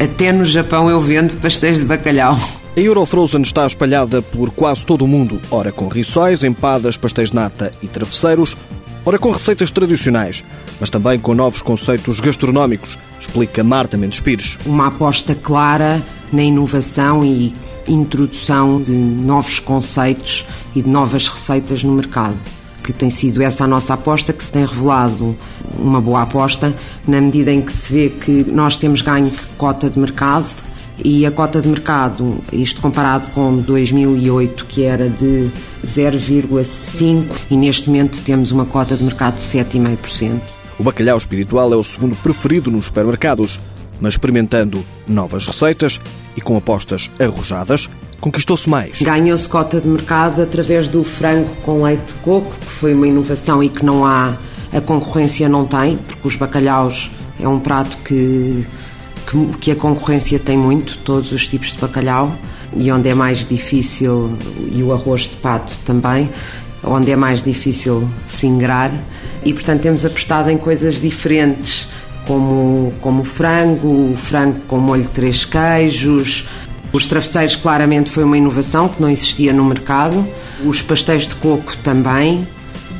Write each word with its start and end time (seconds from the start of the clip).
Até 0.00 0.32
no 0.32 0.46
Japão 0.46 0.88
eu 0.88 0.98
vendo 0.98 1.36
pastéis 1.36 1.78
de 1.78 1.84
bacalhau. 1.84 2.34
A 2.74 2.80
Eurofrozen 2.80 3.42
está 3.42 3.66
espalhada 3.66 4.22
por 4.22 4.50
quase 4.50 4.86
todo 4.86 5.04
o 5.04 5.08
mundo, 5.08 5.38
ora 5.50 5.70
com 5.70 5.88
rissóis, 5.88 6.42
empadas, 6.42 6.96
pastéis 6.96 7.28
de 7.28 7.34
nata 7.34 7.70
e 7.82 7.86
travesseiros, 7.86 8.56
ora 9.04 9.18
com 9.18 9.30
receitas 9.30 9.70
tradicionais, 9.70 10.42
mas 10.80 10.88
também 10.88 11.20
com 11.20 11.34
novos 11.34 11.60
conceitos 11.60 12.18
gastronómicos, 12.18 12.98
explica 13.20 13.62
Marta 13.62 13.98
Mendes 13.98 14.20
Pires. 14.20 14.56
Uma 14.64 14.86
aposta 14.86 15.34
clara 15.34 16.02
na 16.32 16.42
inovação 16.42 17.22
e 17.22 17.54
introdução 17.86 18.80
de 18.80 18.92
novos 18.92 19.58
conceitos 19.58 20.46
e 20.74 20.80
de 20.80 20.88
novas 20.88 21.28
receitas 21.28 21.84
no 21.84 21.92
mercado. 21.92 22.38
Que 22.90 22.96
tem 22.96 23.08
sido 23.08 23.40
essa 23.40 23.62
a 23.62 23.66
nossa 23.68 23.94
aposta, 23.94 24.32
que 24.32 24.42
se 24.42 24.52
tem 24.52 24.66
revelado 24.66 25.36
uma 25.78 26.00
boa 26.00 26.22
aposta, 26.22 26.74
na 27.06 27.20
medida 27.20 27.52
em 27.52 27.62
que 27.62 27.72
se 27.72 27.92
vê 27.92 28.08
que 28.08 28.44
nós 28.50 28.76
temos 28.76 29.00
ganho 29.00 29.30
cota 29.56 29.88
de 29.88 29.96
mercado 29.96 30.48
e 31.04 31.24
a 31.24 31.30
cota 31.30 31.60
de 31.60 31.68
mercado, 31.68 32.42
isto 32.52 32.80
comparado 32.80 33.30
com 33.30 33.58
2008, 33.58 34.66
que 34.66 34.82
era 34.82 35.08
de 35.08 35.48
0,5%, 35.86 37.24
e 37.48 37.56
neste 37.56 37.88
momento 37.88 38.20
temos 38.22 38.50
uma 38.50 38.66
cota 38.66 38.96
de 38.96 39.04
mercado 39.04 39.36
de 39.36 39.42
7,5%. 39.42 40.40
O 40.76 40.82
bacalhau 40.82 41.16
espiritual 41.16 41.72
é 41.72 41.76
o 41.76 41.84
segundo 41.84 42.16
preferido 42.16 42.72
nos 42.72 42.86
supermercados, 42.86 43.60
mas 44.00 44.14
experimentando 44.14 44.84
novas 45.06 45.46
receitas 45.46 46.00
e 46.36 46.40
com 46.40 46.56
apostas 46.56 47.08
arrojadas, 47.20 47.88
conquistou-se 48.20 48.68
mais. 48.68 49.00
Ganhou-se 49.00 49.48
cota 49.48 49.80
de 49.80 49.88
mercado 49.88 50.42
através 50.42 50.88
do 50.88 51.02
frango 51.02 51.48
com 51.62 51.82
leite 51.82 52.12
de 52.12 52.14
coco, 52.20 52.54
que 52.58 52.66
foi 52.66 52.94
uma 52.94 53.06
inovação 53.06 53.62
e 53.62 53.68
que 53.68 53.84
não 53.84 54.04
há, 54.04 54.36
a 54.72 54.80
concorrência 54.80 55.48
não 55.48 55.66
tem, 55.66 55.96
porque 55.96 56.28
os 56.28 56.36
bacalhaus 56.36 57.10
é 57.40 57.48
um 57.48 57.58
prato 57.58 57.96
que, 57.98 58.66
que, 59.26 59.58
que 59.58 59.70
a 59.70 59.76
concorrência 59.76 60.38
tem 60.38 60.56
muito, 60.56 60.98
todos 60.98 61.32
os 61.32 61.46
tipos 61.46 61.72
de 61.72 61.78
bacalhau, 61.78 62.36
e 62.76 62.90
onde 62.92 63.08
é 63.08 63.14
mais 63.14 63.44
difícil, 63.44 64.36
e 64.70 64.82
o 64.82 64.92
arroz 64.92 65.22
de 65.22 65.36
pato 65.36 65.72
também, 65.84 66.30
onde 66.84 67.10
é 67.10 67.16
mais 67.16 67.42
difícil 67.42 68.08
se 68.26 68.46
ingrar, 68.46 68.92
e 69.44 69.52
portanto 69.52 69.80
temos 69.80 70.04
apostado 70.04 70.50
em 70.50 70.58
coisas 70.58 71.00
diferentes 71.00 71.88
como, 72.26 72.92
como 73.00 73.24
frango, 73.24 74.14
frango 74.16 74.60
com 74.68 74.78
molho 74.78 75.02
de 75.02 75.08
três 75.08 75.44
queijos. 75.44 76.48
Os 76.92 77.06
travesseiros 77.06 77.54
claramente 77.54 78.10
foi 78.10 78.24
uma 78.24 78.36
inovação 78.36 78.88
que 78.88 79.00
não 79.00 79.08
existia 79.08 79.52
no 79.52 79.64
mercado. 79.64 80.26
Os 80.64 80.82
pastéis 80.82 81.26
de 81.28 81.36
coco 81.36 81.76
também. 81.84 82.46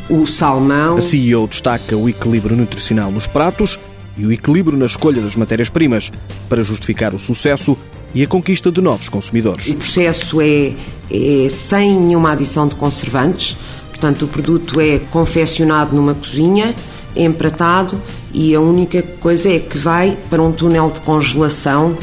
O 0.08 0.26
salmão. 0.26 0.96
A 0.96 1.00
CEO 1.00 1.46
destaca 1.46 1.96
o 1.96 2.08
equilíbrio 2.08 2.56
nutricional 2.56 3.10
nos 3.10 3.26
pratos 3.26 3.78
e 4.16 4.26
o 4.26 4.32
equilíbrio 4.32 4.76
na 4.76 4.86
escolha 4.86 5.20
das 5.20 5.34
matérias-primas 5.36 6.12
para 6.48 6.62
justificar 6.62 7.14
o 7.14 7.18
sucesso 7.18 7.76
e 8.14 8.22
a 8.22 8.26
conquista 8.26 8.70
de 8.70 8.80
novos 8.80 9.08
consumidores. 9.08 9.68
O 9.68 9.76
processo 9.76 10.40
é, 10.40 10.72
é 11.10 11.48
sem 11.48 11.98
nenhuma 11.98 12.32
adição 12.32 12.66
de 12.66 12.74
conservantes, 12.74 13.56
portanto, 13.88 14.24
o 14.24 14.28
produto 14.28 14.80
é 14.80 14.98
confeccionado 14.98 15.94
numa 15.94 16.14
cozinha, 16.14 16.74
empratado 17.14 18.00
e 18.32 18.54
a 18.54 18.60
única 18.60 19.02
coisa 19.02 19.48
é 19.48 19.58
que 19.58 19.78
vai 19.78 20.16
para 20.28 20.42
um 20.42 20.52
túnel 20.52 20.90
de 20.90 21.00
congelação 21.00 21.96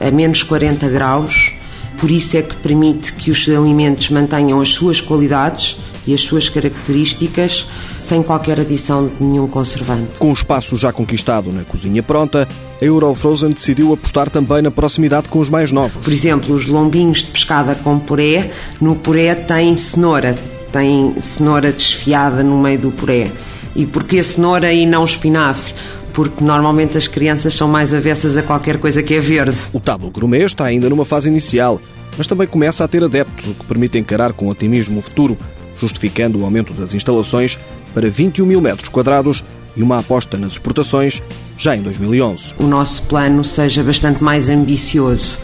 a 0.00 0.10
menos 0.10 0.42
40 0.42 0.88
graus, 0.88 1.52
por 1.98 2.10
isso 2.10 2.36
é 2.36 2.42
que 2.42 2.54
permite 2.56 3.12
que 3.12 3.30
os 3.30 3.48
alimentos 3.48 4.10
mantenham 4.10 4.60
as 4.60 4.70
suas 4.70 5.00
qualidades 5.00 5.76
e 6.06 6.14
as 6.14 6.22
suas 6.22 6.48
características 6.48 7.66
sem 7.98 8.22
qualquer 8.22 8.58
adição 8.58 9.06
de 9.06 9.22
nenhum 9.22 9.46
conservante. 9.46 10.18
Com 10.18 10.30
o 10.30 10.32
espaço 10.32 10.76
já 10.76 10.90
conquistado 10.90 11.52
na 11.52 11.64
cozinha 11.64 12.02
pronta, 12.02 12.48
a 12.80 12.84
Eurofrozen 12.84 13.50
decidiu 13.50 13.92
apostar 13.92 14.30
também 14.30 14.62
na 14.62 14.70
proximidade 14.70 15.28
com 15.28 15.38
os 15.38 15.50
mais 15.50 15.70
novos. 15.70 16.02
Por 16.02 16.12
exemplo, 16.12 16.54
os 16.54 16.66
lombinhos 16.66 17.18
de 17.18 17.30
pescada 17.30 17.74
com 17.74 17.98
puré, 17.98 18.50
no 18.80 18.96
puré 18.96 19.34
tem 19.34 19.76
cenoura, 19.76 20.38
tem 20.72 21.20
cenoura 21.20 21.72
desfiada 21.72 22.42
no 22.42 22.56
meio 22.56 22.78
do 22.78 22.90
puré. 22.90 23.30
E 23.76 23.84
porquê 23.84 24.22
cenoura 24.22 24.72
e 24.72 24.86
não 24.86 25.04
espinafre? 25.04 25.74
Porque 26.18 26.42
normalmente 26.42 26.98
as 26.98 27.06
crianças 27.06 27.54
são 27.54 27.68
mais 27.68 27.94
avessas 27.94 28.36
a 28.36 28.42
qualquer 28.42 28.78
coisa 28.78 29.04
que 29.04 29.14
é 29.14 29.20
verde. 29.20 29.56
O 29.72 29.78
tábulo 29.78 30.10
gourmet 30.10 30.44
está 30.44 30.64
ainda 30.64 30.90
numa 30.90 31.04
fase 31.04 31.28
inicial, 31.28 31.80
mas 32.16 32.26
também 32.26 32.48
começa 32.48 32.82
a 32.82 32.88
ter 32.88 33.04
adeptos, 33.04 33.46
o 33.46 33.54
que 33.54 33.64
permite 33.64 33.98
encarar 33.98 34.32
com 34.32 34.48
otimismo 34.48 34.98
o 34.98 35.02
futuro, 35.02 35.38
justificando 35.80 36.40
o 36.40 36.44
aumento 36.44 36.74
das 36.74 36.92
instalações 36.92 37.56
para 37.94 38.10
21 38.10 38.44
mil 38.44 38.60
metros 38.60 38.88
quadrados 38.88 39.44
e 39.76 39.82
uma 39.84 40.00
aposta 40.00 40.36
nas 40.36 40.54
exportações 40.54 41.22
já 41.56 41.76
em 41.76 41.82
2011. 41.82 42.54
O 42.58 42.64
nosso 42.64 43.04
plano 43.04 43.44
seja 43.44 43.84
bastante 43.84 44.20
mais 44.20 44.48
ambicioso. 44.48 45.38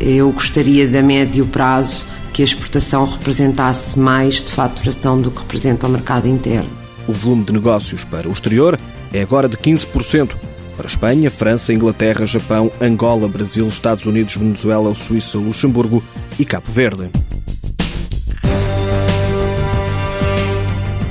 Eu 0.00 0.32
gostaria, 0.32 0.88
de 0.88 0.96
a 0.96 1.02
médio 1.02 1.44
prazo, 1.44 2.06
que 2.32 2.40
a 2.40 2.46
exportação 2.46 3.04
representasse 3.04 3.98
mais 3.98 4.42
de 4.42 4.50
faturação 4.50 5.20
do 5.20 5.30
que 5.30 5.40
representa 5.40 5.86
o 5.86 5.90
mercado 5.90 6.26
interno. 6.26 6.70
O 7.06 7.12
volume 7.12 7.44
de 7.44 7.52
negócios 7.52 8.04
para 8.04 8.26
o 8.26 8.32
exterior 8.32 8.78
é 9.14 9.22
agora 9.22 9.48
de 9.48 9.56
15%. 9.56 10.36
Para 10.76 10.88
Espanha, 10.88 11.30
França, 11.30 11.72
Inglaterra, 11.72 12.26
Japão, 12.26 12.70
Angola, 12.80 13.28
Brasil, 13.28 13.66
Estados 13.68 14.04
Unidos, 14.06 14.34
Venezuela, 14.34 14.92
Suíça, 14.92 15.38
Luxemburgo 15.38 16.02
e 16.36 16.44
Cabo 16.44 16.66
Verde. 16.68 17.10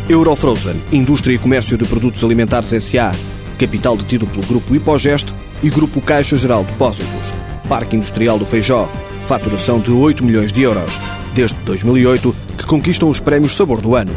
Eurofrozen, 0.10 0.76
Indústria 0.92 1.34
e 1.34 1.38
Comércio 1.38 1.78
de 1.78 1.86
Produtos 1.86 2.22
Alimentares 2.26 2.74
S.A., 2.74 3.16
capital 3.58 3.96
detido 3.96 4.28
pelo 4.28 4.46
Grupo 4.46 4.76
Hipogeste 4.76 5.34
e 5.64 5.70
Grupo 5.70 6.02
Caixa 6.02 6.36
Geral 6.36 6.66
de 6.66 6.74
Depósitos. 6.74 7.34
Parque 7.70 7.96
Industrial 7.96 8.38
do 8.38 8.46
Feijó, 8.46 8.92
faturação 9.26 9.80
de 9.80 9.92
8 9.92 10.26
milhões 10.26 10.52
de 10.52 10.62
euros. 10.62 11.00
Desde 11.34 11.58
2008, 11.62 12.36
que 12.58 12.66
conquistam 12.66 13.10
os 13.10 13.22
prémios 13.22 13.56
Sabor 13.56 13.80
do 13.80 13.96
Ano. 13.96 14.14